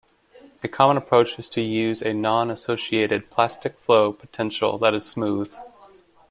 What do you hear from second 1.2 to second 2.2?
is to use a